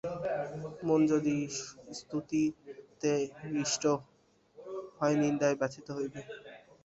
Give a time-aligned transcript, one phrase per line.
[0.87, 1.35] মন যদি
[1.99, 3.13] স্তুতিতে
[3.45, 3.83] হৃষ্ট
[4.97, 6.19] হয়, নিন্দায় ব্যথিত হইবে।